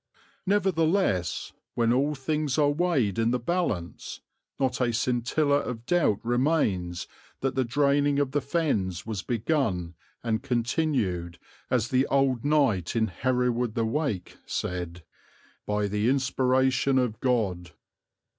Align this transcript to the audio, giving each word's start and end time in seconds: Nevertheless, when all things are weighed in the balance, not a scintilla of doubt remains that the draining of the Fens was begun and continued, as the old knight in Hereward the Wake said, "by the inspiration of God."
Nevertheless, 0.47 1.53
when 1.75 1.93
all 1.93 2.15
things 2.15 2.57
are 2.57 2.71
weighed 2.71 3.19
in 3.19 3.29
the 3.29 3.37
balance, 3.37 4.21
not 4.59 4.81
a 4.81 4.91
scintilla 4.91 5.57
of 5.59 5.85
doubt 5.85 6.17
remains 6.23 7.05
that 7.41 7.53
the 7.53 7.63
draining 7.63 8.17
of 8.17 8.31
the 8.31 8.41
Fens 8.41 9.05
was 9.05 9.21
begun 9.21 9.93
and 10.23 10.41
continued, 10.41 11.37
as 11.69 11.89
the 11.89 12.07
old 12.07 12.43
knight 12.43 12.95
in 12.95 13.09
Hereward 13.09 13.75
the 13.75 13.85
Wake 13.85 14.37
said, 14.47 15.03
"by 15.67 15.87
the 15.87 16.09
inspiration 16.09 16.97
of 16.97 17.19
God." 17.19 17.69